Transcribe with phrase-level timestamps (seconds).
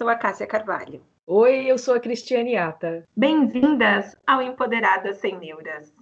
[0.00, 1.02] sou a Cássia Carvalho.
[1.26, 3.06] Oi, eu sou a Cristiane Ata.
[3.14, 5.92] Bem-vindas ao Empoderadas Sem Neuras,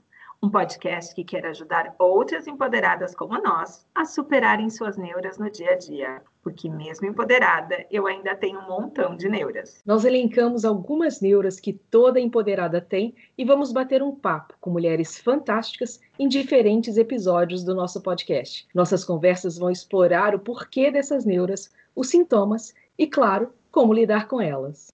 [0.41, 5.73] um podcast que quer ajudar outras empoderadas como nós a superarem suas neuras no dia
[5.73, 6.23] a dia.
[6.45, 9.82] Porque, mesmo empoderada, eu ainda tenho um montão de neuras.
[9.85, 15.19] Nós elencamos algumas neuras que toda empoderada tem e vamos bater um papo com mulheres
[15.19, 18.64] fantásticas em diferentes episódios do nosso podcast.
[18.72, 24.40] Nossas conversas vão explorar o porquê dessas neuras, os sintomas e, claro, como lidar com
[24.40, 24.89] elas.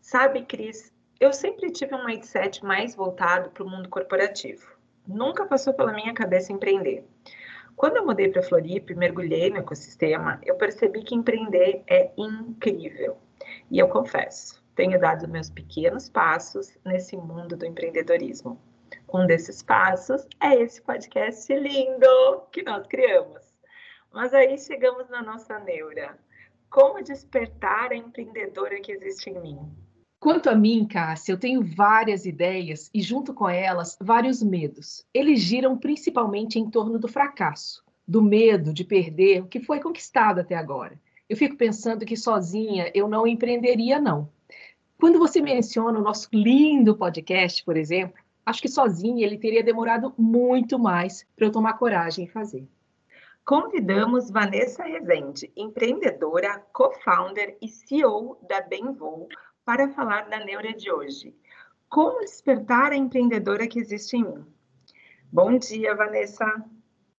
[0.00, 4.66] Sabe, Cris, eu sempre tive um mindset mais voltado para o mundo corporativo.
[5.06, 7.04] Nunca passou pela minha cabeça empreender.
[7.76, 13.16] Quando eu mudei para Floripa e mergulhei no ecossistema, eu percebi que empreender é incrível.
[13.70, 18.60] E eu confesso, tenho dado meus pequenos passos nesse mundo do empreendedorismo.
[19.12, 23.42] Um desses passos é esse podcast lindo que nós criamos.
[24.12, 26.18] Mas aí chegamos na nossa neura.
[26.72, 29.58] Como despertar a empreendedora que existe em mim?
[30.18, 35.04] Quanto a mim, Cássia, eu tenho várias ideias e, junto com elas, vários medos.
[35.12, 40.40] Eles giram principalmente em torno do fracasso, do medo de perder o que foi conquistado
[40.40, 40.98] até agora.
[41.28, 44.30] Eu fico pensando que sozinha eu não empreenderia, não.
[44.98, 50.14] Quando você menciona o nosso lindo podcast, por exemplo, acho que sozinha ele teria demorado
[50.16, 52.66] muito mais para eu tomar coragem e fazer.
[53.44, 59.28] Convidamos Vanessa Rezende, empreendedora, co-founder e CEO da Benvol,
[59.64, 61.34] para falar da neura de hoje.
[61.88, 64.46] Como despertar a empreendedora que existe em mim?
[65.24, 66.44] Bom dia, Vanessa.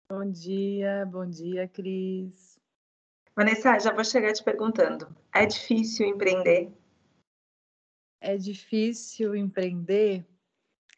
[0.08, 2.56] Bom dia, bom dia, Cris.
[3.34, 6.72] Vanessa, já vou chegar te perguntando: é difícil empreender?
[8.20, 10.24] É difícil empreender.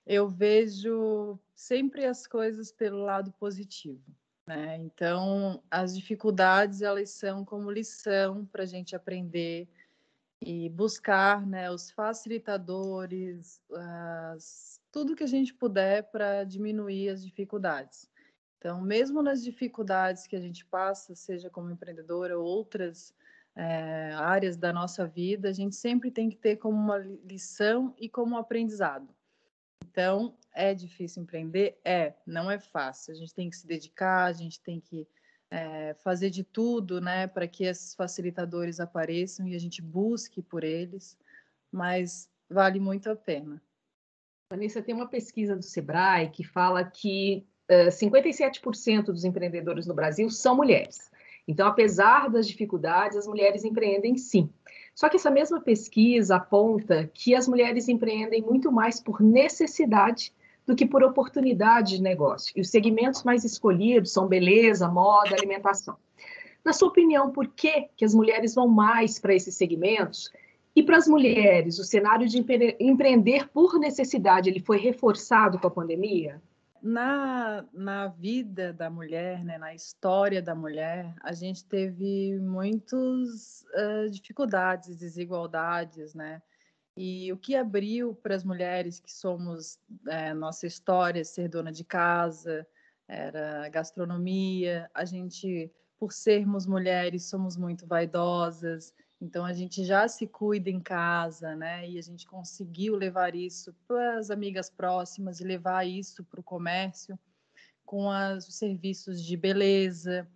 [0.05, 4.05] Eu vejo sempre as coisas pelo lado positivo.
[4.47, 4.77] Né?
[4.79, 9.67] Então, as dificuldades elas são como lição para a gente aprender
[10.41, 18.11] e buscar né, os facilitadores, as, tudo que a gente puder para diminuir as dificuldades.
[18.59, 23.15] Então, mesmo nas dificuldades que a gente passa, seja como empreendedora ou outras
[23.57, 28.09] é, áreas da nossa vida, a gente sempre tem que ter como uma lição e
[28.09, 29.09] como um aprendizado.
[29.95, 31.79] Então, é difícil empreender?
[31.85, 33.13] É, não é fácil.
[33.13, 35.07] A gente tem que se dedicar, a gente tem que
[35.49, 40.65] é, fazer de tudo né, para que esses facilitadores apareçam e a gente busque por
[40.65, 41.17] eles,
[41.71, 43.63] mas vale muito a pena.
[44.51, 50.29] Vanessa, tem uma pesquisa do Sebrae que fala que uh, 57% dos empreendedores no Brasil
[50.29, 51.09] são mulheres.
[51.47, 54.53] Então, apesar das dificuldades, as mulheres empreendem sim.
[54.95, 60.33] Só que essa mesma pesquisa aponta que as mulheres empreendem muito mais por necessidade
[60.67, 62.53] do que por oportunidade de negócio.
[62.57, 65.97] E os segmentos mais escolhidos são beleza, moda, alimentação.
[66.65, 70.33] Na sua opinião, por que, que as mulheres vão mais para esses segmentos?
[70.75, 72.39] E para as mulheres, o cenário de
[72.81, 76.41] empreender por necessidade ele foi reforçado com a pandemia?
[76.87, 84.11] Na, na vida da mulher, né, na história da mulher, a gente teve muitas uh,
[84.11, 86.43] dificuldades, desigualdades, né?
[86.95, 91.85] E o que abriu para as mulheres que somos, é, nossa história, ser dona de
[91.85, 92.67] casa,
[93.09, 94.91] era gastronomia.
[94.93, 100.81] A gente, por sermos mulheres, somos muito vaidosas, então a gente já se cuida em
[100.81, 101.89] casa, né?
[101.89, 106.43] E a gente conseguiu levar isso para as amigas próximas e levar isso para o
[106.43, 107.19] comércio
[107.85, 110.29] com as, os serviços de beleza.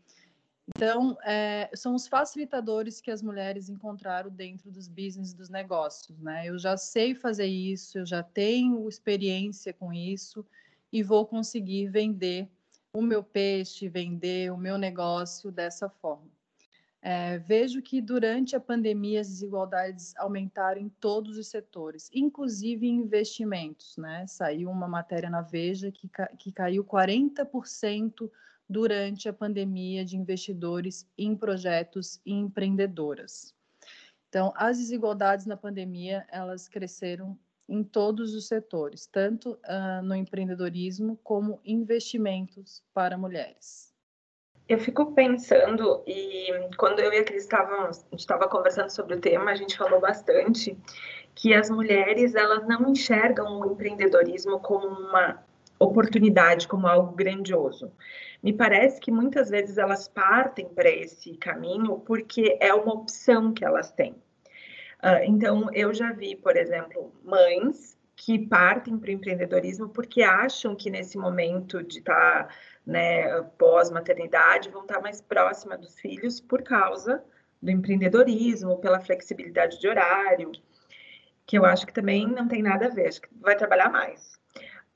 [0.77, 6.47] Então, é, são os facilitadores que as mulheres encontraram dentro dos business dos negócios, né?
[6.47, 10.45] Eu já sei fazer isso, eu já tenho experiência com isso
[10.93, 12.49] e vou conseguir vender
[12.93, 16.38] o meu peixe, vender o meu negócio dessa forma.
[17.01, 22.97] É, vejo que durante a pandemia as desigualdades aumentaram em todos os setores, inclusive em
[22.97, 24.27] investimentos, né?
[24.27, 28.29] Saiu uma matéria na Veja que, que caiu 40%
[28.69, 33.55] durante a pandemia de investidores em projetos e empreendedoras.
[34.29, 37.39] Então, as desigualdades na pandemia, elas cresceram
[37.69, 43.95] em todos os setores, tanto uh, no empreendedorismo como investimentos para mulheres.
[44.69, 49.15] Eu fico pensando, e quando eu e a Cris estávamos, a gente estava conversando sobre
[49.15, 50.77] o tema, a gente falou bastante
[51.35, 55.43] que as mulheres, elas não enxergam o empreendedorismo como uma
[55.79, 57.91] oportunidade, como algo grandioso.
[58.43, 63.65] Me parece que muitas vezes elas partem para esse caminho porque é uma opção que
[63.65, 64.13] elas têm.
[65.03, 70.75] Uh, então, eu já vi, por exemplo, mães que partem para o empreendedorismo porque acham
[70.75, 72.55] que nesse momento de estar tá,
[72.85, 77.23] né, pós-maternidade vão estar tá mais próxima dos filhos por causa
[77.63, 80.51] do empreendedorismo, pela flexibilidade de horário,
[81.47, 84.37] que eu acho que também não tem nada a ver, acho que vai trabalhar mais.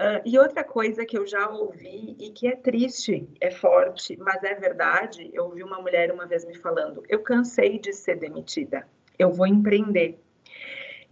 [0.01, 4.43] Uh, e outra coisa que eu já ouvi e que é triste, é forte, mas
[4.43, 8.85] é verdade, eu ouvi uma mulher uma vez me falando: eu cansei de ser demitida,
[9.17, 10.21] eu vou empreender.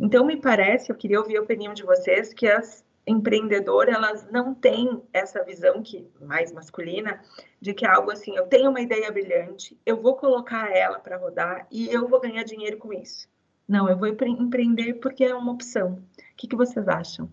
[0.01, 4.55] Então, me parece, eu queria ouvir a opinião de vocês, que as empreendedoras, elas não
[4.55, 7.21] têm essa visão que mais masculina,
[7.61, 11.19] de que é algo assim, eu tenho uma ideia brilhante, eu vou colocar ela para
[11.19, 13.29] rodar e eu vou ganhar dinheiro com isso.
[13.69, 15.93] Não, eu vou empreender porque é uma opção.
[15.93, 17.31] O que, que vocês acham?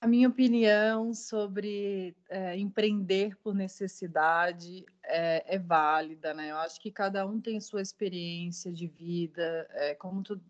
[0.00, 6.50] A minha opinião sobre é, empreender por necessidade é, é, válida, né?
[6.50, 10.40] Eu acho que cada um tem sua experiência de vida, é, como tu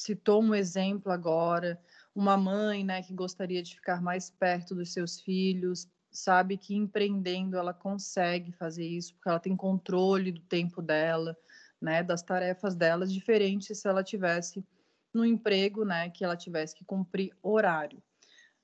[0.00, 1.80] citou um exemplo agora,
[2.14, 7.56] uma mãe, né, que gostaria de ficar mais perto dos seus filhos, sabe que empreendendo
[7.56, 11.36] ela consegue fazer isso, porque ela tem controle do tempo dela,
[11.80, 14.64] né, das tarefas dela, diferente se ela tivesse
[15.12, 18.02] no emprego, né, que ela tivesse que cumprir horário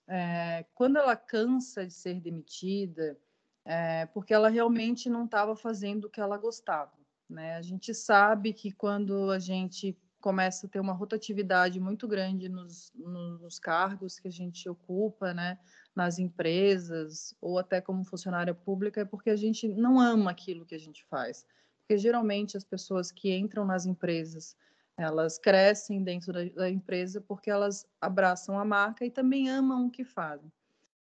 [0.09, 3.19] é, quando ela cansa de ser demitida,
[3.65, 6.93] é porque ela realmente não estava fazendo o que ela gostava.
[7.29, 7.56] Né?
[7.56, 12.93] A gente sabe que quando a gente começa a ter uma rotatividade muito grande nos,
[12.96, 15.56] nos cargos que a gente ocupa, né,
[15.94, 20.75] nas empresas ou até como funcionária pública, é porque a gente não ama aquilo que
[20.75, 21.46] a gente faz.
[21.78, 24.56] Porque geralmente as pessoas que entram nas empresas
[24.99, 29.90] elas crescem dentro da, da, empresa porque elas abraçam a marca e também amam o
[29.93, 30.50] que fazem.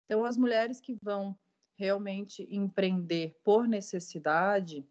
[0.06, 1.36] Então, as mulheres que vão
[1.76, 4.86] realmente empreender por necessidade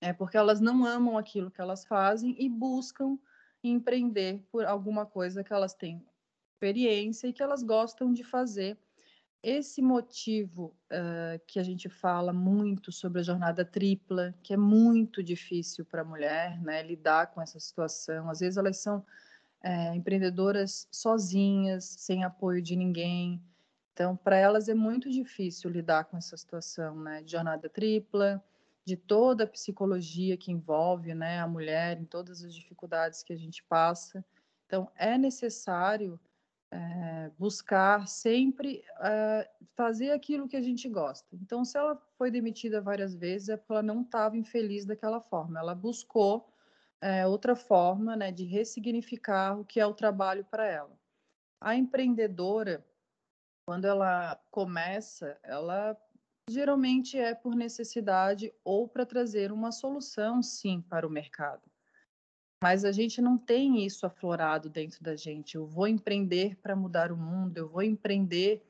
[0.00, 3.18] é porque elas não amam aquilo que elas fazem e buscam
[3.62, 6.04] empreender por alguma coisa que elas têm
[6.54, 8.78] experiência e que elas gostam de fazer
[9.42, 15.22] esse motivo uh, que a gente fala muito sobre a jornada tripla, que é muito
[15.22, 18.28] difícil para a mulher né, lidar com essa situação.
[18.28, 19.04] Às vezes elas são
[19.62, 23.42] é, empreendedoras sozinhas, sem apoio de ninguém.
[23.92, 28.42] Então, para elas é muito difícil lidar com essa situação né, de jornada tripla,
[28.84, 33.36] de toda a psicologia que envolve né, a mulher, em todas as dificuldades que a
[33.36, 34.24] gente passa.
[34.66, 36.18] Então, é necessário
[36.70, 41.36] é, buscar sempre é, fazer aquilo que a gente gosta.
[41.36, 45.58] Então, se ela foi demitida várias vezes, é porque ela não estava infeliz daquela forma.
[45.58, 46.48] Ela buscou
[47.00, 50.98] é, outra forma né, de ressignificar o que é o trabalho para ela.
[51.60, 52.84] A empreendedora,
[53.66, 55.96] quando ela começa, ela
[56.48, 61.62] geralmente é por necessidade ou para trazer uma solução, sim, para o mercado.
[62.62, 65.54] Mas a gente não tem isso aflorado dentro da gente.
[65.54, 68.62] Eu vou empreender para mudar o mundo, eu vou empreender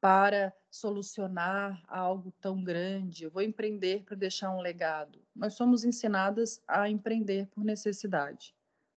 [0.00, 5.20] para solucionar algo tão grande, eu vou empreender para deixar um legado.
[5.34, 8.54] Nós somos ensinadas a empreender por necessidade.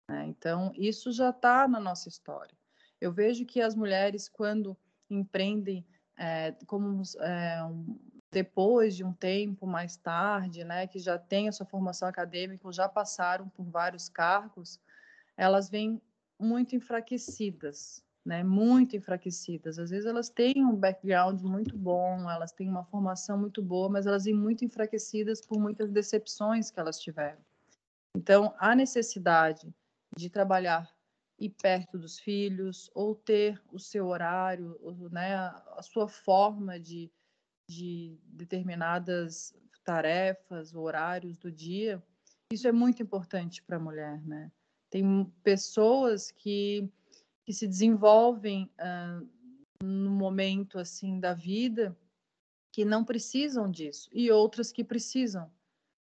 [0.10, 0.26] Né?
[0.28, 2.56] Então, isso já está na nossa história.
[3.00, 4.78] Eu vejo que as mulheres, quando
[5.10, 5.86] empreendem
[6.18, 8.00] é, como é, um,
[8.32, 12.88] depois de um tempo mais tarde, né, que já têm a sua formação acadêmica, já
[12.88, 14.80] passaram por vários cargos,
[15.36, 16.02] elas vêm
[16.40, 19.78] muito enfraquecidas, né, muito enfraquecidas.
[19.78, 24.08] Às vezes elas têm um background muito bom, elas têm uma formação muito boa, mas
[24.08, 27.42] elas vêm muito enfraquecidas por muitas decepções que elas tiveram.
[28.16, 29.74] Então, a necessidade
[30.16, 30.90] de trabalhar
[31.38, 34.78] e perto dos filhos ou ter o seu horário,
[35.12, 37.12] né, a sua forma de
[37.74, 42.02] de determinadas tarefas, horários do dia,
[42.52, 44.52] isso é muito importante para a mulher, né?
[44.90, 46.90] Tem pessoas que,
[47.46, 49.28] que se desenvolvem uh,
[49.84, 51.98] no momento assim da vida
[52.72, 55.52] que não precisam disso e outras que precisam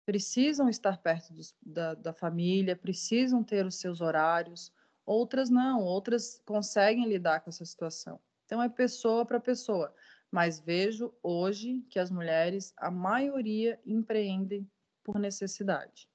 [0.04, 4.72] precisam estar perto dos, da, da família, precisam ter os seus horários,
[5.06, 8.18] outras não, outras conseguem lidar com essa situação.
[8.44, 9.94] Então é pessoa para pessoa
[10.32, 14.66] mas vejo hoje que as mulheres, a maioria, empreendem
[15.04, 16.08] por necessidade.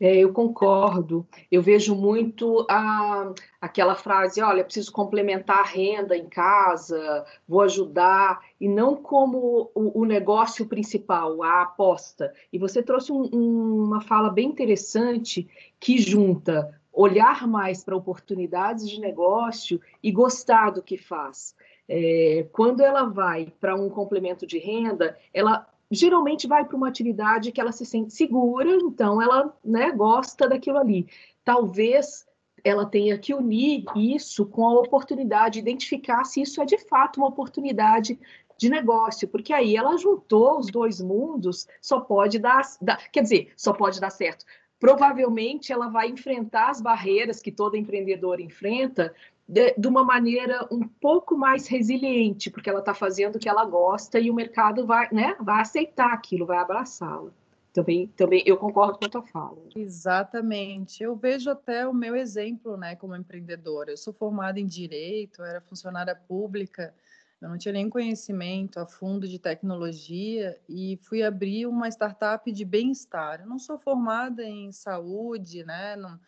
[0.00, 1.24] É, eu concordo.
[1.50, 8.40] Eu vejo muito a, aquela frase: olha, preciso complementar a renda em casa, vou ajudar,
[8.60, 12.32] e não como o, o negócio principal, a aposta.
[12.52, 18.88] E você trouxe um, um, uma fala bem interessante que junta olhar mais para oportunidades
[18.88, 21.54] de negócio e gostar do que faz.
[21.88, 27.50] É, quando ela vai para um complemento de renda, ela geralmente vai para uma atividade
[27.50, 31.08] que ela se sente segura, então ela né, gosta daquilo ali.
[31.44, 32.26] Talvez
[32.62, 37.28] ela tenha que unir isso com a oportunidade, identificar se isso é de fato uma
[37.28, 38.18] oportunidade
[38.58, 43.52] de negócio, porque aí ela juntou os dois mundos, só pode dar, dar quer dizer,
[43.56, 44.44] só pode dar certo
[44.78, 49.14] provavelmente ela vai enfrentar as barreiras que todo empreendedor enfrenta
[49.48, 53.64] de, de uma maneira um pouco mais resiliente, porque ela está fazendo o que ela
[53.64, 57.30] gosta e o mercado vai, né, vai aceitar aquilo, vai abraçá-la.
[57.72, 59.58] Também, também eu concordo com a tua fala.
[59.74, 61.02] Exatamente.
[61.02, 63.90] Eu vejo até o meu exemplo, né, como empreendedora.
[63.90, 66.92] Eu sou formada em direito, era funcionária pública,
[67.40, 72.64] eu não tinha nem conhecimento a fundo de tecnologia e fui abrir uma startup de
[72.64, 73.40] bem-estar.
[73.40, 75.94] Eu não sou formada em saúde, né?
[75.94, 76.18] Não,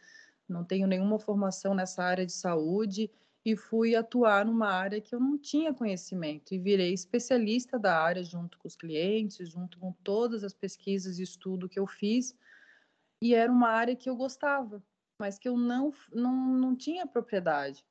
[0.53, 3.11] não tenho nenhuma formação nessa área de saúde
[3.45, 8.23] e fui atuar numa área que eu não tinha conhecimento e virei especialista da área
[8.23, 12.37] junto com os clientes, junto com todas as pesquisas e estudo que eu fiz.
[13.23, 14.83] E era uma área que eu gostava,
[15.19, 17.85] mas que eu não, não, não tinha propriedade.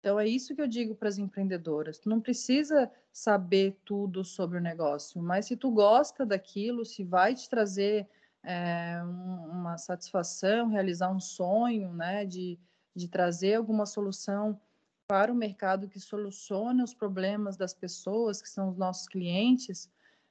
[0.00, 1.98] Então, é isso que eu digo para as empreendedoras.
[1.98, 7.34] Tu não precisa saber tudo sobre o negócio, mas se tu gosta daquilo, se vai
[7.34, 8.08] te trazer
[8.42, 12.58] é, uma satisfação, realizar um sonho, né, de,
[12.94, 14.60] de trazer alguma solução
[15.06, 19.90] para o mercado que solucione os problemas das pessoas, que são os nossos clientes,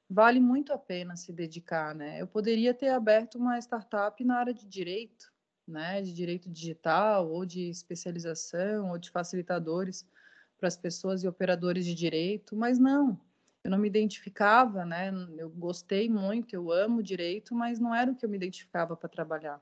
[0.10, 2.22] vale muito a pena se dedicar, né?
[2.22, 5.34] Eu poderia ter aberto uma startup na área de direito,
[5.68, 10.08] né, de direito digital ou de especialização ou de facilitadores
[10.58, 13.20] para as pessoas e operadores de direito, mas não,
[13.68, 15.12] eu não me identificava, né?
[15.38, 19.10] Eu gostei muito, eu amo direito, mas não era o que eu me identificava para
[19.10, 19.62] trabalhar.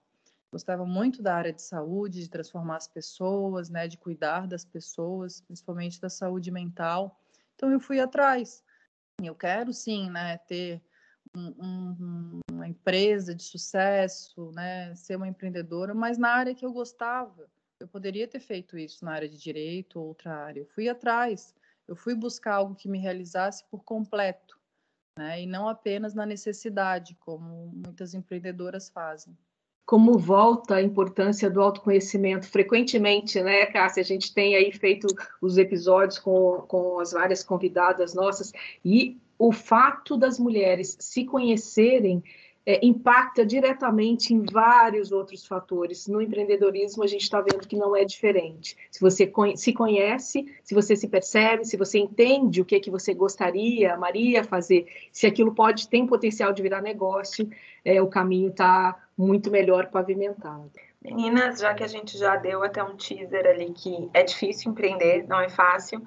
[0.52, 3.88] Gostava muito da área de saúde, de transformar as pessoas, né?
[3.88, 7.20] De cuidar das pessoas, principalmente da saúde mental.
[7.56, 8.64] Então eu fui atrás.
[9.24, 10.38] Eu quero sim, né?
[10.38, 10.80] Ter
[11.36, 14.94] um, um, uma empresa de sucesso, né?
[14.94, 17.50] Ser uma empreendedora, mas na área que eu gostava.
[17.80, 20.60] Eu poderia ter feito isso na área de direito ou outra área.
[20.60, 21.56] Eu fui atrás
[21.88, 24.58] eu fui buscar algo que me realizasse por completo,
[25.18, 25.42] né?
[25.42, 29.38] E não apenas na necessidade, como muitas empreendedoras fazem.
[29.86, 32.50] Como volta a importância do autoconhecimento?
[32.50, 35.06] Frequentemente, né, Cássia, a gente tem aí feito
[35.40, 38.52] os episódios com, com as várias convidadas nossas,
[38.84, 42.24] e o fato das mulheres se conhecerem
[42.66, 46.08] é, impacta diretamente em vários outros fatores.
[46.08, 48.76] No empreendedorismo, a gente está vendo que não é diferente.
[48.90, 52.90] Se você se conhece, se você se percebe, se você entende o que, é que
[52.90, 57.50] você gostaria, Maria, fazer, se aquilo pode tem potencial de virar negócio,
[57.84, 60.72] é, o caminho está muito melhor pavimentado.
[61.02, 65.28] Meninas, já que a gente já deu até um teaser ali que é difícil empreender,
[65.28, 66.02] não é fácil,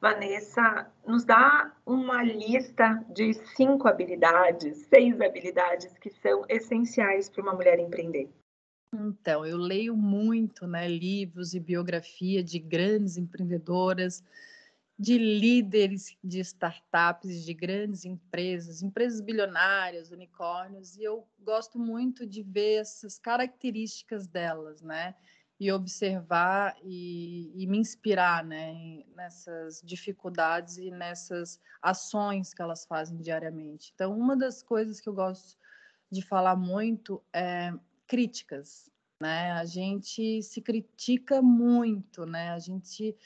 [0.00, 7.54] Vanessa, nos dá uma lista de cinco habilidades, seis habilidades que são essenciais para uma
[7.54, 8.30] mulher empreender.
[8.92, 14.22] Então, eu leio muito, né, livros e biografia de grandes empreendedoras,
[14.96, 22.42] de líderes de startups, de grandes empresas, empresas bilionárias, unicórnios, e eu gosto muito de
[22.42, 25.16] ver essas características delas, né?
[25.64, 33.16] E observar e, e, me inspirar né, nessas dificuldades e nessas ações que elas fazem
[33.16, 33.90] diariamente.
[33.94, 35.56] Então, uma das coisas que eu gosto
[36.12, 37.72] de falar muito é
[38.06, 38.90] críticas.
[39.18, 39.52] Né?
[39.52, 42.50] A gente se critica muito, né?
[42.50, 43.16] a gente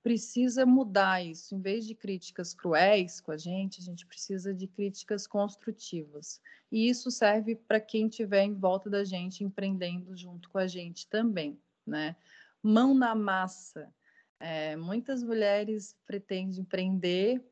[0.00, 1.52] precisa mudar isso.
[1.52, 6.40] Em vez de críticas cruéis com a gente, a gente precisa de críticas construtivas.
[6.70, 11.08] E isso serve para quem estiver em volta da gente, empreendendo junto com a gente
[11.08, 12.16] também né?
[12.62, 13.92] Mão na massa.
[14.40, 17.42] É, muitas mulheres pretendem empreender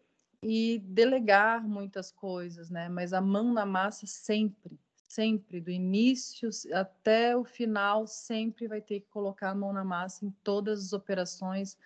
[0.42, 2.88] e delegar muitas coisas, né?
[2.88, 4.78] Mas a mão na massa sempre,
[5.08, 10.24] sempre, do início até o final, sempre vai ter que colocar a mão na massa
[10.24, 11.76] em todas as operações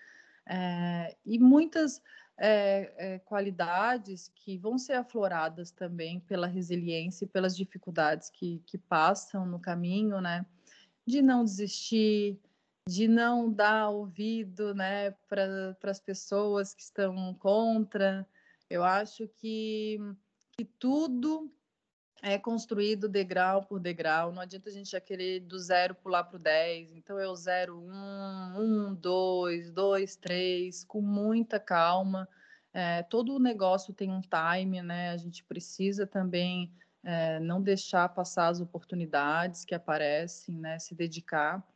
[0.47, 2.03] é, e muitas
[2.37, 8.79] é, é, qualidades que vão ser afloradas também pela resiliência e pelas dificuldades que, que
[8.79, 10.45] passam no caminho, né?
[11.07, 12.39] De não desistir,
[12.89, 18.27] de não dar ouvido né, para as pessoas que estão contra.
[18.69, 19.99] Eu acho que,
[20.53, 21.53] que tudo
[22.23, 24.33] é construído degrau por degrau.
[24.33, 26.93] Não adianta a gente já querer do zero pular para o 10.
[26.93, 32.29] Então é o zero, um, um, dois, dois, três, com muita calma.
[32.73, 35.11] É, todo o negócio tem um time, né?
[35.11, 41.67] A gente precisa também é, não deixar passar as oportunidades que aparecem, né, se dedicar.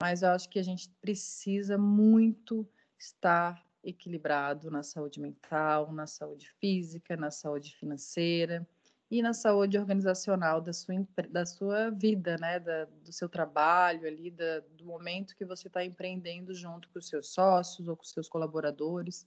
[0.00, 2.68] Mas eu acho que a gente precisa muito
[2.98, 8.66] estar equilibrado na saúde mental, na saúde física, na saúde financeira
[9.08, 14.30] e na saúde organizacional da sua, da sua vida, né, da, do seu trabalho ali,
[14.30, 18.10] da, do momento que você está empreendendo junto com os seus sócios ou com os
[18.10, 19.26] seus colaboradores.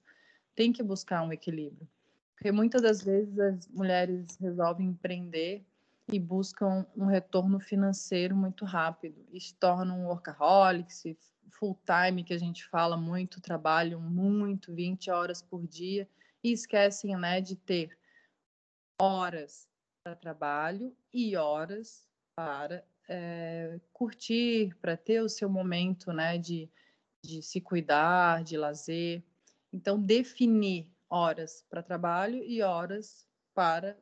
[0.53, 1.87] Tem que buscar um equilíbrio.
[2.39, 5.61] Porque muitas das vezes as mulheres resolvem empreender
[6.09, 11.03] e buscam um retorno financeiro muito rápido e se tornam workaholics,
[11.49, 16.07] full time, que a gente fala muito, trabalham muito, 20 horas por dia,
[16.41, 17.89] e esquecem né, de ter
[18.97, 19.67] horas
[20.01, 26.69] para trabalho e horas para é, curtir, para ter o seu momento né, de,
[27.21, 29.21] de se cuidar, de lazer.
[29.73, 33.97] Então, definir horas para trabalho e horas para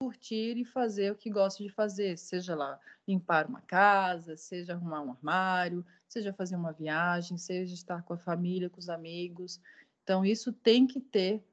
[0.00, 5.02] curtir e fazer o que gosta de fazer, seja lá limpar uma casa, seja arrumar
[5.02, 9.60] um armário, seja fazer uma viagem, seja estar com a família, com os amigos.
[10.02, 11.44] Então, isso tem que ter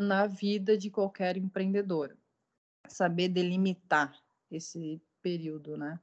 [0.00, 2.16] na vida de qualquer empreendedora.
[2.88, 4.16] Saber delimitar
[4.50, 5.98] esse período, né?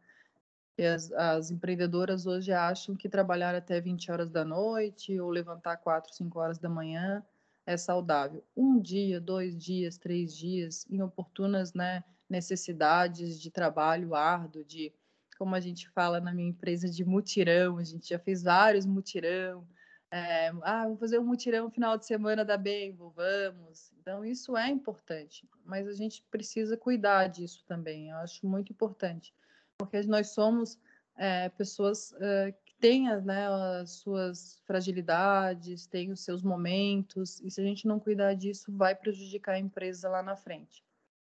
[0.78, 6.14] As, as, empreendedoras hoje acham que trabalhar até 20 horas da noite ou levantar 4,
[6.14, 7.26] 5 horas da manhã
[7.66, 8.44] é saudável.
[8.56, 14.94] Um dia, dois dias, três dias, em oportunas né, necessidades de trabalho árduo, de,
[15.38, 19.68] como a gente fala na minha empresa, de mutirão, a gente já fez vários mutirão.
[20.12, 23.92] É, ah, vou fazer um mutirão final de semana da Bembo, vamos.
[24.00, 29.34] Então, isso é importante, mas a gente precisa cuidar disso também, eu acho muito importante,
[29.78, 30.80] porque nós somos
[31.18, 33.48] é, pessoas é, tem né,
[33.82, 38.96] as suas fragilidades, tem os seus momentos, e se a gente não cuidar disso, vai
[38.96, 40.84] prejudicar a empresa lá na frente.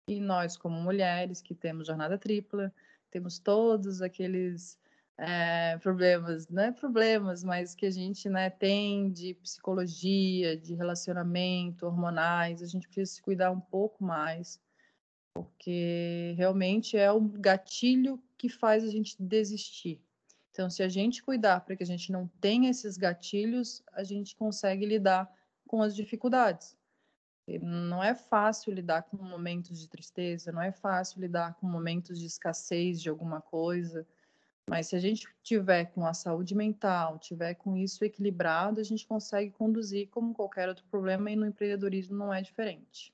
[0.07, 2.73] E nós, como mulheres que temos jornada tripla,
[3.11, 4.79] temos todos aqueles
[5.17, 11.85] é, problemas, não é problemas, mas que a gente né, tem de psicologia, de relacionamento,
[11.85, 14.61] hormonais, a gente precisa se cuidar um pouco mais,
[15.33, 20.01] porque realmente é o gatilho que faz a gente desistir
[20.59, 24.35] então, se a gente cuidar para que a gente não tenha esses gatilhos, a gente
[24.35, 25.33] consegue lidar
[25.65, 26.75] com as dificuldades.
[27.61, 32.25] Não é fácil lidar com momentos de tristeza, não é fácil lidar com momentos de
[32.25, 34.05] escassez de alguma coisa,
[34.67, 39.07] mas se a gente tiver com a saúde mental, tiver com isso equilibrado, a gente
[39.07, 43.13] consegue conduzir como qualquer outro problema e no empreendedorismo não é diferente.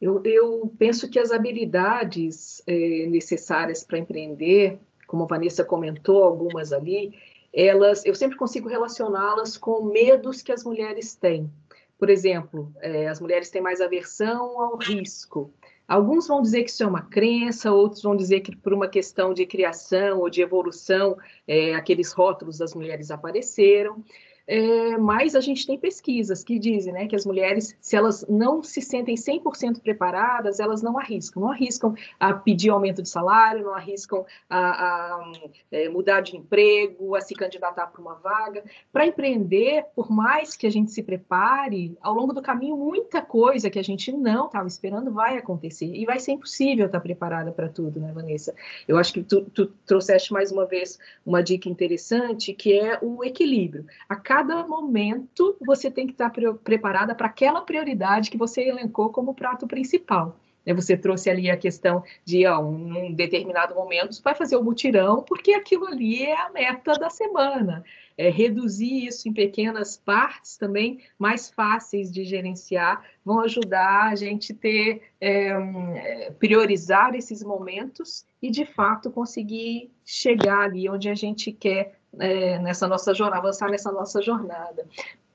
[0.00, 4.80] Eu, eu penso que as habilidades é, necessárias para empreender
[5.12, 7.12] como a Vanessa comentou, algumas ali,
[7.52, 11.52] elas, eu sempre consigo relacioná-las com medos que as mulheres têm.
[11.98, 15.52] Por exemplo, é, as mulheres têm mais aversão ao risco.
[15.86, 19.34] Alguns vão dizer que isso é uma crença, outros vão dizer que por uma questão
[19.34, 24.02] de criação ou de evolução, é, aqueles rótulos das mulheres apareceram.
[24.46, 28.62] É, mas a gente tem pesquisas que dizem né, que as mulheres, se elas não
[28.62, 31.42] se sentem 100% preparadas, elas não arriscam.
[31.42, 35.32] Não arriscam a pedir aumento de salário, não arriscam a, a,
[35.70, 38.64] é, mudar de emprego, a se candidatar para uma vaga.
[38.92, 43.70] Para empreender, por mais que a gente se prepare, ao longo do caminho, muita coisa
[43.70, 45.94] que a gente não estava esperando vai acontecer.
[45.94, 48.54] E vai ser impossível estar preparada para tudo, né, Vanessa?
[48.86, 53.24] Eu acho que tu, tu trouxeste mais uma vez uma dica interessante, que é o
[53.24, 53.86] equilíbrio.
[54.08, 59.10] A cada momento você tem que estar pre preparada para aquela prioridade que você elencou
[59.10, 60.38] como prato principal.
[60.64, 60.72] Né?
[60.72, 65.22] Você trouxe ali a questão de, ó, um determinado momento, você vai fazer o mutirão,
[65.22, 67.84] porque aquilo ali é a meta da semana.
[68.16, 74.54] É, reduzir isso em pequenas partes também, mais fáceis de gerenciar, vão ajudar a gente
[74.54, 81.52] ter, é, é priorizar esses momentos e, de fato, conseguir chegar ali onde a gente
[81.52, 84.86] quer é, nessa nossa jornada, avançar nessa nossa jornada.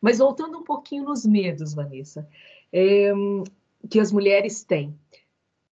[0.01, 2.27] Mas voltando um pouquinho nos medos, Vanessa,
[2.71, 3.11] é,
[3.89, 4.97] que as mulheres têm.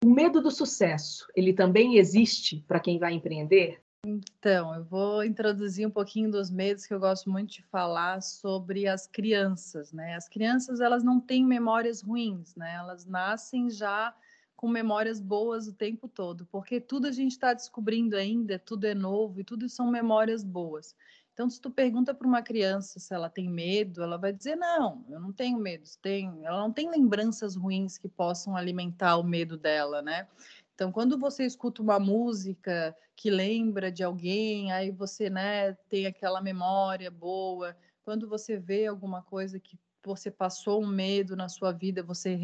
[0.03, 3.81] O medo do sucesso, ele também existe para quem vai empreender?
[4.05, 8.87] Então, eu vou introduzir um pouquinho dos medos que eu gosto muito de falar sobre
[8.87, 10.15] as crianças, né?
[10.15, 12.75] As crianças, elas não têm memórias ruins, né?
[12.75, 14.15] Elas nascem já
[14.57, 18.95] com memórias boas o tempo todo, porque tudo a gente está descobrindo ainda, tudo é
[18.95, 20.95] novo e tudo são memórias boas.
[21.31, 25.05] Então, se tu pergunta para uma criança se ela tem medo, ela vai dizer não,
[25.07, 25.83] eu não tenho medo.
[26.01, 30.27] Tem, ela não tem lembranças ruins que possam alimentar o medo dela, né?
[30.73, 36.41] Então, quando você escuta uma música que lembra de alguém, aí você, né, tem aquela
[36.41, 37.77] memória boa.
[38.03, 42.39] Quando você vê alguma coisa que você passou um medo na sua vida, você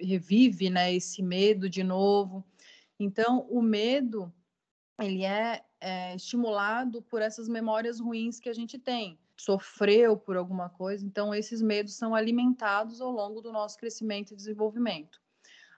[0.00, 2.44] revive, né, esse medo de novo.
[2.98, 4.32] Então, o medo
[5.00, 9.18] ele é, é, estimulado por essas memórias ruins que a gente tem.
[9.36, 14.36] Sofreu por alguma coisa, então esses medos são alimentados ao longo do nosso crescimento e
[14.36, 15.20] desenvolvimento.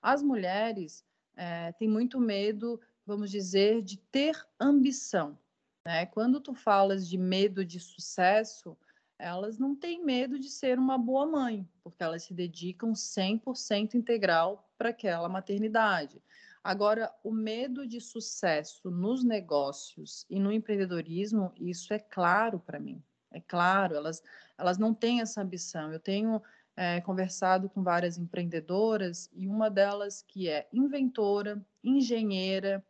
[0.03, 1.03] As mulheres
[1.35, 5.39] é, têm muito medo, vamos dizer, de ter ambição.
[5.87, 6.05] Né?
[6.05, 8.77] Quando tu falas de medo de sucesso,
[9.19, 14.69] elas não têm medo de ser uma boa mãe, porque elas se dedicam 100% integral
[14.77, 16.23] para aquela maternidade.
[16.63, 23.03] Agora, o medo de sucesso nos negócios e no empreendedorismo, isso é claro para mim.
[23.31, 24.23] É claro, elas,
[24.59, 25.93] elas não têm essa ambição.
[25.93, 26.43] Eu tenho
[26.77, 32.85] é, conversado com várias empreendedoras e uma delas que é inventora, engenheira,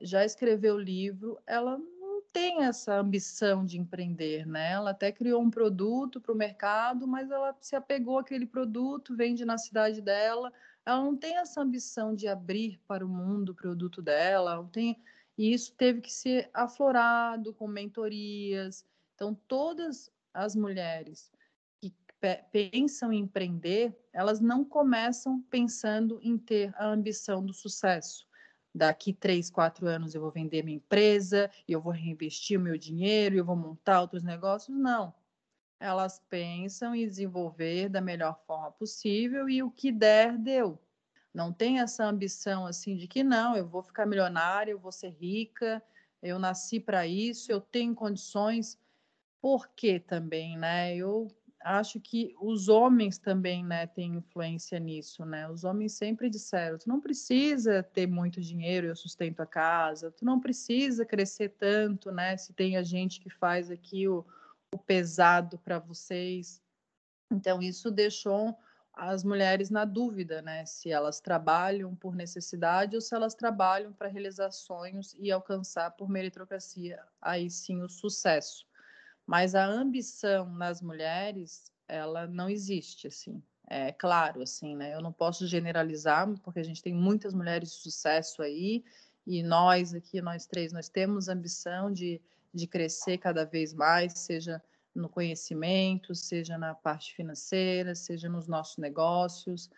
[0.00, 1.80] já escreveu livro, ela
[2.34, 4.72] tem essa ambição de empreender, né?
[4.72, 9.44] Ela até criou um produto para o mercado, mas ela se apegou àquele produto, vende
[9.44, 10.52] na cidade dela,
[10.84, 15.00] ela não tem essa ambição de abrir para o mundo o produto dela, não tem,
[15.38, 18.84] e isso teve que ser aflorado com mentorias.
[19.14, 21.30] Então, todas as mulheres
[21.80, 21.94] que
[22.50, 28.26] pensam em empreender, elas não começam pensando em ter a ambição do sucesso.
[28.74, 33.36] Daqui três, quatro anos eu vou vender minha empresa, eu vou reinvestir o meu dinheiro,
[33.36, 34.76] eu vou montar outros negócios.
[34.76, 35.14] Não
[35.84, 40.80] elas pensam em desenvolver da melhor forma possível e o que der, deu.
[41.32, 45.10] Não tem essa ambição assim de que não, eu vou ficar milionária, eu vou ser
[45.10, 45.82] rica,
[46.22, 48.78] eu nasci para isso, eu tenho condições.
[49.42, 50.96] Por quê também, né?
[50.96, 51.28] Eu
[51.64, 55.48] acho que os homens também, né, têm influência nisso, né?
[55.50, 60.24] Os homens sempre disseram: tu não precisa ter muito dinheiro, eu sustento a casa, tu
[60.24, 62.36] não precisa crescer tanto, né?
[62.36, 64.24] Se tem a gente que faz aqui o
[64.74, 66.60] o pesado para vocês.
[67.32, 68.56] Então, isso deixou
[68.92, 70.64] as mulheres na dúvida, né?
[70.66, 76.08] Se elas trabalham por necessidade ou se elas trabalham para realizar sonhos e alcançar por
[76.08, 78.66] meritocracia, aí sim o sucesso.
[79.26, 83.42] Mas a ambição nas mulheres, ela não existe, assim.
[83.66, 84.94] É claro, assim, né?
[84.94, 88.84] Eu não posso generalizar, porque a gente tem muitas mulheres de sucesso aí,
[89.26, 92.20] e nós aqui, nós três, nós temos ambição de
[92.54, 94.62] de crescer cada vez mais, seja
[94.94, 99.68] no conhecimento, seja na parte financeira, seja nos nossos negócios.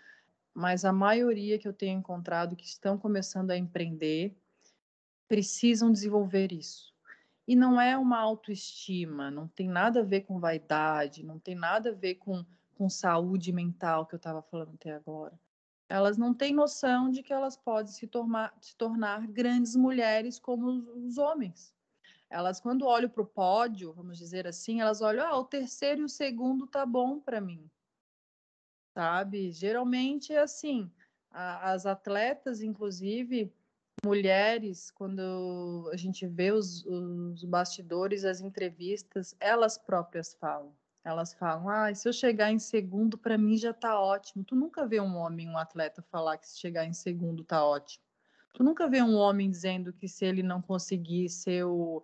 [0.52, 4.36] Mas a maioria que eu tenho encontrado que estão começando a empreender
[5.26, 6.94] precisam desenvolver isso.
[7.46, 11.90] E não é uma autoestima, não tem nada a ver com vaidade, não tem nada
[11.90, 15.38] a ver com, com saúde mental que eu estava falando até agora.
[15.88, 20.66] Elas não têm noção de que elas podem se tornar, se tornar grandes mulheres como
[20.66, 21.76] os, os homens
[22.28, 26.04] elas quando olham para o pódio, vamos dizer assim, elas olham, ah, o terceiro e
[26.04, 27.70] o segundo tá bom para mim,
[28.94, 29.52] sabe?
[29.52, 30.90] Geralmente é assim,
[31.30, 33.52] a, as atletas, inclusive
[34.06, 40.72] mulheres, quando a gente vê os, os bastidores, as entrevistas, elas próprias falam.
[41.04, 44.44] Elas falam, ah, se eu chegar em segundo, para mim já tá ótimo.
[44.44, 48.04] Tu nunca vê um homem, um atleta, falar que se chegar em segundo tá ótimo.
[48.54, 52.02] Tu nunca vê um homem dizendo que se ele não conseguir ser o,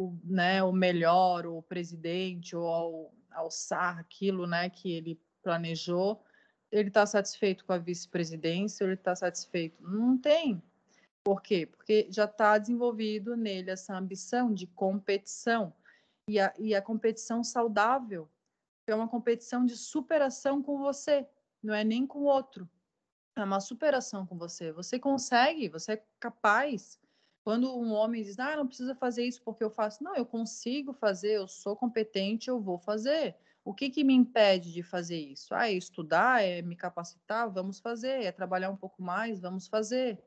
[0.00, 6.24] o, né, o melhor, o presidente, ou ao, alçar aquilo né, que ele planejou,
[6.72, 9.82] ele está satisfeito com a vice-presidência, ele está satisfeito.
[9.82, 10.62] Não tem.
[11.26, 11.66] Por quê?
[11.66, 15.74] Porque já está desenvolvido nele essa ambição de competição.
[16.30, 18.30] E a, e a competição saudável
[18.86, 21.26] é uma competição de superação com você,
[21.60, 22.70] não é nem com o outro.
[23.34, 24.70] É uma superação com você.
[24.70, 26.96] Você consegue, você é capaz
[27.42, 30.04] quando um homem diz, ah, não precisa fazer isso porque eu faço.
[30.04, 33.34] Não, eu consigo fazer, eu sou competente, eu vou fazer.
[33.64, 35.52] O que, que me impede de fazer isso?
[35.56, 38.22] Ah, é estudar, é me capacitar, vamos fazer.
[38.22, 40.22] É trabalhar um pouco mais, vamos fazer.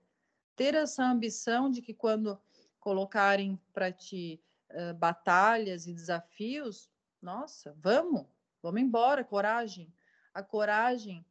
[0.60, 2.38] Ter essa ambição de que quando
[2.82, 6.90] colocarem para ti uh, batalhas e desafios,
[7.22, 8.26] nossa, vamos,
[8.62, 9.90] vamos embora, coragem.
[10.34, 11.26] A coragem,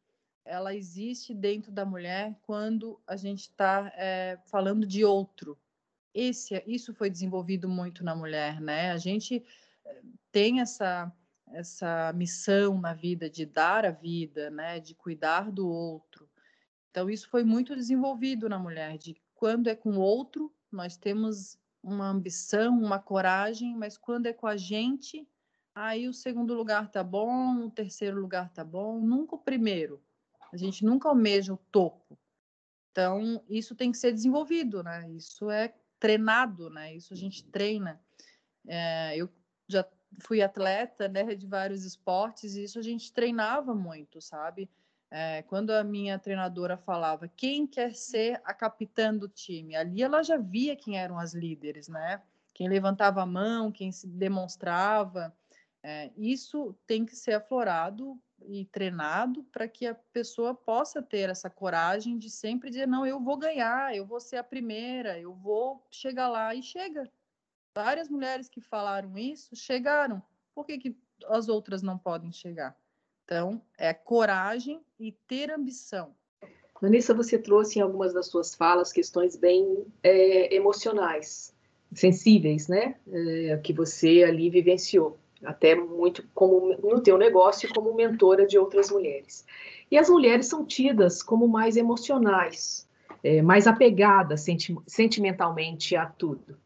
[0.47, 5.59] ela existe dentro da mulher quando a gente está é, eh, falando de outro,
[6.15, 8.93] esse, isso foi desenvolvido muito na mulher, né?
[8.93, 9.45] A gente
[9.85, 11.13] eh, tem essa
[11.53, 14.81] essa missão na vida de dar a vida, né?
[14.81, 16.28] De cuidar do outro.
[16.99, 21.57] Então isso foi muito desenvolvido na mulher, de quando é com o outro, nós temos
[21.81, 25.25] uma ambição, uma coragem, mas quando é com a gente,
[25.73, 30.03] aí o segundo lugar tá bom, o terceiro lugar tá bom, nunca o primeiro.
[30.53, 32.19] A gente nunca almeja o topo.
[32.91, 35.09] Então, isso tem que ser desenvolvido, né?
[35.13, 36.97] Isso é treinado, né?
[36.97, 38.01] Isso a gente treina.
[38.67, 39.31] É, eu
[39.69, 44.69] já fui atleta, né, de vários esportes e isso a gente treinava muito, sabe?
[45.11, 50.23] É, quando a minha treinadora falava quem quer ser a capitã do time, ali ela
[50.23, 52.23] já via quem eram as líderes, né?
[52.53, 55.35] Quem levantava a mão, quem se demonstrava.
[55.83, 61.49] É, isso tem que ser aflorado e treinado para que a pessoa possa ter essa
[61.49, 65.87] coragem de sempre dizer: não, eu vou ganhar, eu vou ser a primeira, eu vou
[65.91, 67.11] chegar lá e chega.
[67.75, 70.23] Várias mulheres que falaram isso chegaram.
[70.55, 72.77] Por que, que as outras não podem chegar?
[73.29, 76.15] Então, é coragem e ter ambição.
[76.81, 81.55] Vanessa, você trouxe em algumas das suas falas questões bem é, emocionais,
[81.93, 82.95] sensíveis, né?
[83.13, 88.91] É, que você ali vivenciou, até muito como no teu negócio como mentora de outras
[88.91, 89.45] mulheres.
[89.91, 92.89] E as mulheres são tidas como mais emocionais,
[93.23, 96.57] é, mais apegadas senti sentimentalmente a tudo.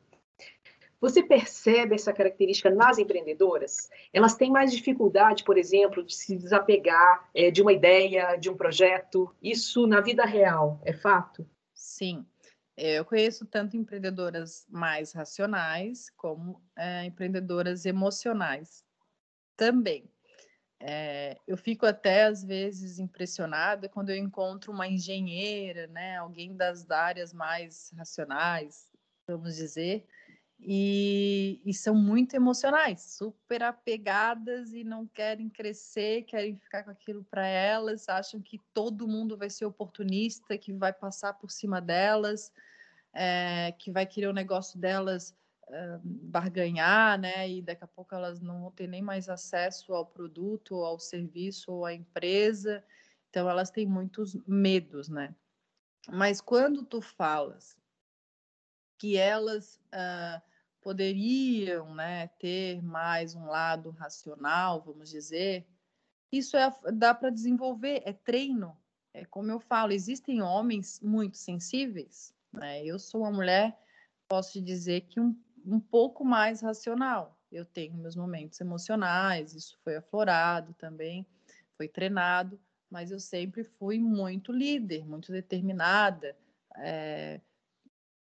[1.02, 3.90] Você percebe essa característica nas empreendedoras?
[4.12, 8.56] Elas têm mais dificuldade, por exemplo, de se desapegar é, de uma ideia, de um
[8.56, 9.34] projeto?
[9.42, 11.44] Isso na vida real é fato?
[11.74, 12.24] Sim.
[12.76, 18.84] É, eu conheço tanto empreendedoras mais racionais como é, empreendedoras emocionais
[19.56, 20.08] também.
[20.78, 26.88] É, eu fico até às vezes impressionada quando eu encontro uma engenheira, né, alguém das
[26.92, 28.88] áreas mais racionais,
[29.26, 30.06] vamos dizer,
[30.64, 37.24] e, e, são muito emocionais, super apegadas e não querem crescer, querem ficar com aquilo
[37.24, 42.52] para elas, acham que todo mundo vai ser oportunista, que vai passar por cima delas,
[43.12, 45.36] é, que vai querer o negócio delas
[45.68, 47.48] uh, barganhar, né?
[47.50, 50.98] E daqui a pouco elas não vão ter nem mais acesso ao produto, ou ao
[50.98, 52.84] serviço, ou à empresa.
[53.30, 55.34] Então elas têm muitos medos, né?
[56.08, 57.76] Mas quando tu falas
[58.98, 60.51] que elas uh,
[60.82, 65.64] poderiam né, ter mais um lado racional, vamos dizer,
[66.30, 68.76] isso é, dá para desenvolver, é treino.
[69.14, 72.34] É como eu falo, existem homens muito sensíveis.
[72.52, 72.84] Né?
[72.84, 73.78] Eu sou uma mulher,
[74.28, 77.38] posso te dizer que um, um pouco mais racional.
[77.50, 81.26] Eu tenho meus momentos emocionais, isso foi aflorado também,
[81.76, 82.58] foi treinado,
[82.90, 86.34] mas eu sempre fui muito líder, muito determinada.
[86.78, 87.40] É,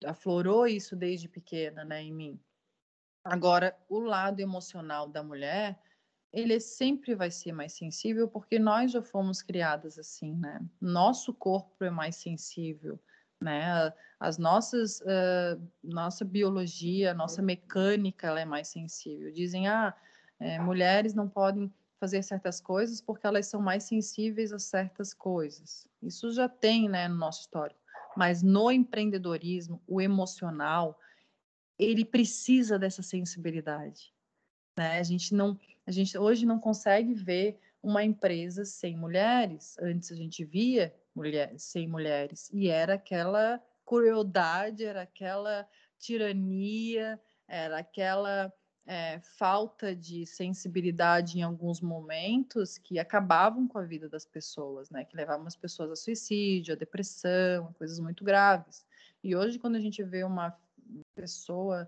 [0.05, 2.39] aflorou isso desde pequena, né, em mim.
[3.23, 5.79] Agora, o lado emocional da mulher,
[6.33, 10.59] ele sempre vai ser mais sensível porque nós já fomos criadas assim, né?
[10.79, 12.99] Nosso corpo é mais sensível,
[13.39, 13.93] né?
[14.19, 19.31] As nossas, uh, nossa biologia, nossa mecânica, ela é mais sensível.
[19.31, 19.95] Dizem, ah,
[20.39, 25.87] é, mulheres não podem fazer certas coisas porque elas são mais sensíveis a certas coisas.
[26.01, 27.80] Isso já tem, né, no nosso histórico.
[28.15, 30.99] Mas no empreendedorismo, o emocional,
[31.77, 34.13] ele precisa dessa sensibilidade.
[34.77, 34.99] Né?
[34.99, 39.77] A gente não, a gente hoje não consegue ver uma empresa sem mulheres.
[39.79, 45.67] Antes a gente via mulheres sem mulheres e era aquela crueldade, era aquela
[45.99, 48.53] tirania, era aquela
[48.91, 55.05] é, falta de sensibilidade em alguns momentos que acabavam com a vida das pessoas, né?
[55.05, 58.85] Que levavam as pessoas a suicídio, a depressão, coisas muito graves.
[59.23, 60.53] E hoje, quando a gente vê uma
[61.15, 61.87] pessoa,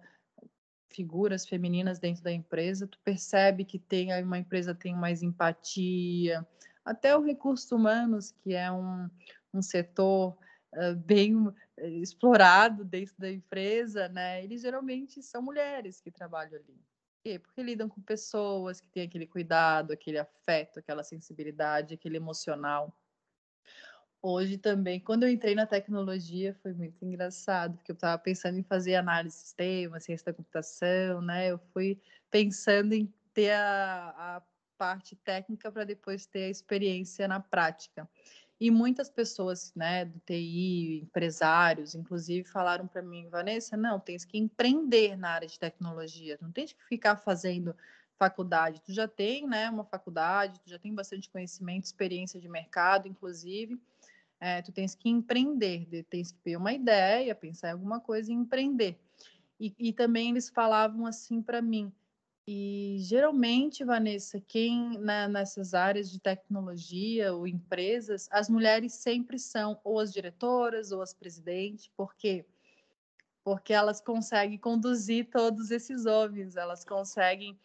[0.87, 6.47] figuras femininas dentro da empresa, tu percebe que tem uma empresa tem mais empatia,
[6.85, 9.09] até o recursos humanos, que é um,
[9.53, 10.37] um setor
[10.73, 14.41] uh, bem eh, explorado dentro da empresa, né?
[14.41, 16.92] Eles geralmente são mulheres que trabalham ali.
[17.23, 17.39] Quê?
[17.39, 22.93] Porque lidam com pessoas que têm aquele cuidado, aquele afeto, aquela sensibilidade, aquele emocional.
[24.21, 28.63] Hoje também, quando eu entrei na tecnologia, foi muito engraçado, porque eu estava pensando em
[28.63, 31.49] fazer análise de sistema, ciência da computação, né?
[31.49, 34.41] Eu fui pensando em ter a, a
[34.77, 38.09] parte técnica para depois ter a experiência na prática.
[38.63, 44.37] E muitas pessoas, né, do TI, empresários, inclusive, falaram para mim, Vanessa, não, tens que
[44.37, 47.75] empreender na área de tecnologia, não tens que ficar fazendo
[48.17, 48.81] faculdade.
[48.81, 53.77] Tu já tem, né, uma faculdade, tu já tem bastante conhecimento, experiência de mercado, inclusive
[54.39, 58.35] é, tu tens que empreender, tens que ter uma ideia, pensar em alguma coisa e
[58.35, 58.97] empreender.
[59.59, 61.91] E, e também eles falavam assim para mim,
[62.45, 64.97] e geralmente, Vanessa, quem
[65.29, 71.13] nessas áreas de tecnologia ou empresas, as mulheres sempre são ou as diretoras ou as
[71.13, 72.45] presidentes, por quê?
[73.45, 77.57] Porque elas conseguem conduzir todos esses homens, elas conseguem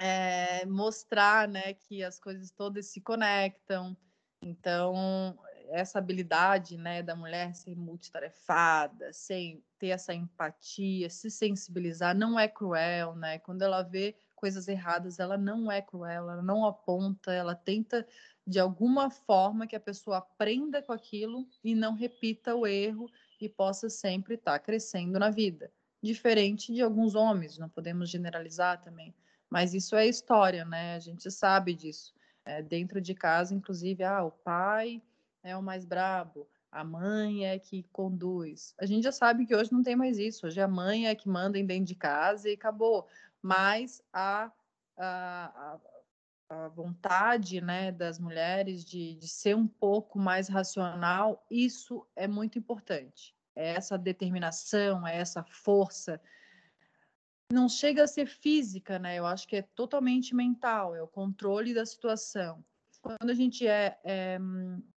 [0.00, 3.96] é, mostrar né, que as coisas todas se conectam.
[4.42, 12.40] Então, essa habilidade né, da mulher ser multitarefada, sem ter essa empatia, se sensibilizar, não
[12.40, 13.38] é cruel, né?
[13.40, 18.06] Quando ela vê coisas erradas, ela não é cruel, ela não aponta, ela tenta
[18.46, 23.46] de alguma forma que a pessoa aprenda com aquilo e não repita o erro e
[23.46, 25.70] possa sempre estar tá crescendo na vida.
[26.02, 29.14] Diferente de alguns homens, não podemos generalizar também,
[29.50, 30.94] mas isso é história, né?
[30.94, 32.14] A gente sabe disso.
[32.46, 35.02] É, dentro de casa, inclusive, ah, o pai
[35.42, 38.74] é o mais brabo, a mãe é que conduz.
[38.76, 41.28] A gente já sabe que hoje não tem mais isso, hoje a mãe é que
[41.28, 43.06] manda em dentro de casa e acabou.
[43.40, 44.50] Mas a,
[44.98, 45.78] a,
[46.48, 52.58] a vontade né, das mulheres de, de ser um pouco mais racional, isso é muito
[52.58, 53.36] importante.
[53.54, 56.20] É essa determinação, é essa força.
[57.52, 59.16] Não chega a ser física, né?
[59.16, 62.64] Eu acho que é totalmente mental, é o controle da situação
[63.04, 64.38] quando a gente é, é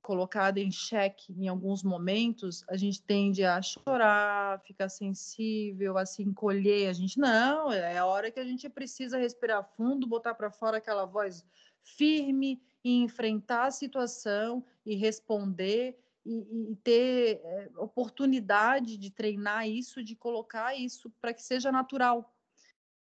[0.01, 6.23] colocada em xeque em alguns momentos, a gente tende a chorar, ficar sensível, a se
[6.23, 6.89] encolher.
[6.89, 10.77] A gente não, é a hora que a gente precisa respirar fundo, botar para fora
[10.77, 11.45] aquela voz
[11.83, 20.01] firme e enfrentar a situação e responder e, e ter é, oportunidade de treinar isso,
[20.05, 22.36] de colocar isso para que seja natural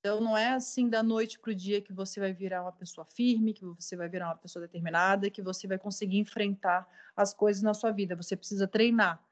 [0.04, 3.04] então, não é assim da noite para o dia que você vai virar uma pessoa
[3.04, 7.62] firme, que você vai virar uma pessoa determinada, que você vai conseguir enfrentar as coisas
[7.62, 8.16] na sua vida.
[8.16, 9.24] Você precisa treinar.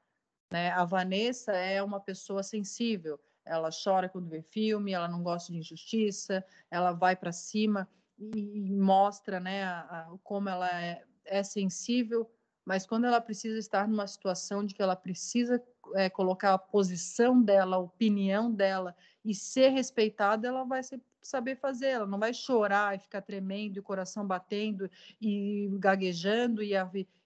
[0.49, 0.71] Né?
[0.71, 3.19] A Vanessa é uma pessoa sensível.
[3.43, 7.85] Ela chora quando vê filme, ela não gosta de injustiça, ela vai para cima
[8.17, 12.31] e, mostra né, a, a, como ela é, é sensível
[12.65, 15.61] mas quando ela precisa estar numa situação de que ela precisa
[15.95, 21.55] é, colocar a posição dela, a opinião dela e ser respeitada, ela vai ser, saber
[21.55, 21.87] fazer.
[21.87, 24.89] Ela não vai chorar e ficar tremendo, e o coração batendo
[25.21, 26.73] e gaguejando e,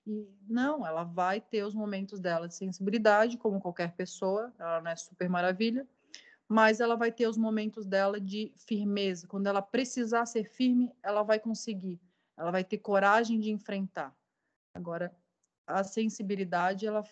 [0.07, 4.53] e não, ela vai ter os momentos dela de sensibilidade, como qualquer pessoa.
[4.59, 5.87] Ela não é super maravilha,
[6.47, 9.27] mas ela vai ter os momentos dela de firmeza.
[9.27, 11.99] Quando ela precisar ser firme, ela vai conseguir.
[12.37, 14.15] Ela vai ter coragem de enfrentar.
[14.73, 15.15] Agora,
[15.65, 17.03] a sensibilidade ela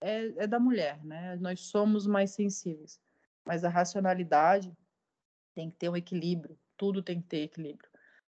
[0.00, 1.36] é, é da mulher, né?
[1.36, 3.00] Nós somos mais sensíveis,
[3.44, 4.72] mas a racionalidade
[5.54, 6.58] tem que ter um equilíbrio.
[6.76, 7.88] Tudo tem que ter equilíbrio.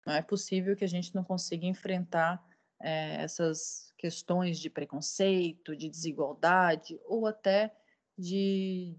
[0.06, 2.44] Não é possível que a gente não consiga enfrentar
[2.80, 7.74] é, essas questões de preconceito, de desigualdade ou até
[8.16, 8.94] de,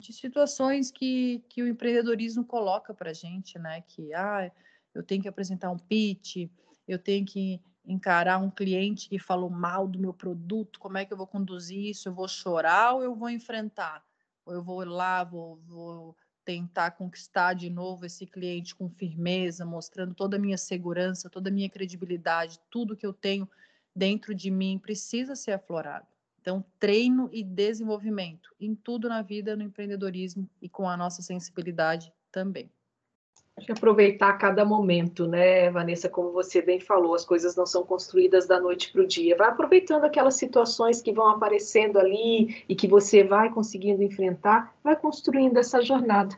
[0.00, 3.82] de situações que, que o empreendedorismo coloca para a gente, né?
[3.82, 4.50] Que ah,
[4.94, 6.48] eu tenho que apresentar um pitch,
[6.88, 11.12] eu tenho que encarar um cliente que falou mal do meu produto, como é que
[11.12, 12.08] eu vou conduzir isso?
[12.08, 14.04] Eu vou chorar ou eu vou enfrentar?
[14.44, 20.14] Ou eu vou lá, vou, vou tentar conquistar de novo esse cliente com firmeza, mostrando
[20.14, 23.48] toda a minha segurança, toda a minha credibilidade, tudo que eu tenho
[23.94, 26.06] dentro de mim precisa ser aflorado.
[26.40, 32.12] Então, treino e desenvolvimento em tudo na vida, no empreendedorismo e com a nossa sensibilidade
[32.32, 32.70] também.
[33.68, 36.08] Aproveitar cada momento, né, Vanessa?
[36.08, 39.36] Como você bem falou, as coisas não são construídas da noite para o dia.
[39.36, 44.96] Vai aproveitando aquelas situações que vão aparecendo ali e que você vai conseguindo enfrentar, vai
[44.96, 46.36] construindo essa jornada.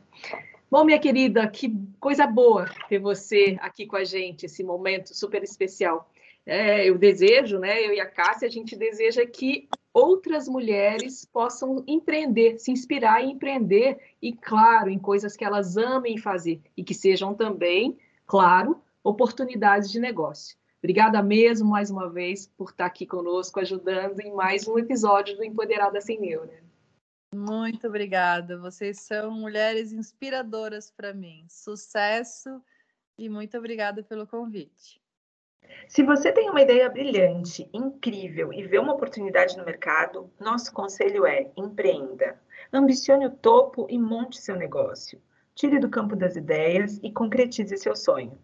[0.71, 5.43] Bom, minha querida, que coisa boa ter você aqui com a gente, esse momento super
[5.43, 6.11] especial.
[6.47, 11.85] É, eu desejo, né, eu e a Cássia, a gente deseja que outras mulheres possam
[11.87, 16.95] empreender, se inspirar e empreender, e claro, em coisas que elas amem fazer e que
[16.95, 20.57] sejam também, claro, oportunidades de negócio.
[20.79, 25.45] Obrigada mesmo mais uma vez por estar aqui conosco, ajudando em mais um episódio do
[25.45, 26.63] Empoderada Sem Neura.
[27.35, 28.59] Muito obrigada.
[28.59, 31.47] Vocês são mulheres inspiradoras para mim.
[31.49, 32.61] Sucesso
[33.17, 35.02] e muito obrigada pelo convite.
[35.89, 41.27] Se você tem uma ideia brilhante, incrível e vê uma oportunidade no mercado, nosso conselho
[41.27, 42.41] é empreenda.
[42.73, 45.21] Ambicione o topo e monte seu negócio.
[45.55, 48.39] Tire do campo das ideias e concretize seu sonho.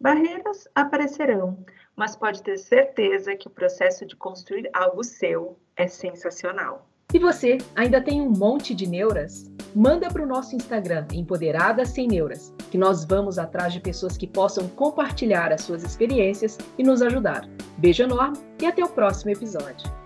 [0.00, 6.87] Barreiras aparecerão, mas pode ter certeza que o processo de construir algo seu é sensacional.
[7.14, 9.50] E você ainda tem um monte de neuras?
[9.74, 14.26] Manda para o nosso Instagram, Empoderada Sem Neuras, que nós vamos atrás de pessoas que
[14.26, 17.48] possam compartilhar as suas experiências e nos ajudar.
[17.78, 19.97] Beijo enorme e até o próximo episódio.